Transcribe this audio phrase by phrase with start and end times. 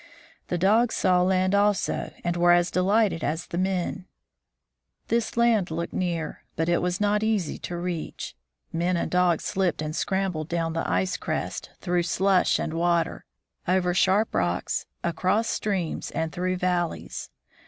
[0.47, 4.07] The dogs saw land also, and were as delighted as the men.
[5.09, 8.35] This land looked near, but it was not easy to reach.
[8.73, 13.19] Men and dogs slipped and scrambled down the ice crest, PEARY CROSSES GREENLAND 141 through
[13.21, 13.21] slush
[13.67, 17.29] and water, over sharp rocks, across streams, and through valleys.